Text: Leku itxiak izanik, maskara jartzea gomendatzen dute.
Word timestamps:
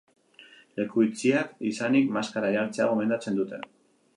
Leku 0.79 1.03
itxiak 1.07 1.51
izanik, 1.73 2.09
maskara 2.17 2.51
jartzea 2.57 2.89
gomendatzen 2.95 3.39
dute. 3.43 3.63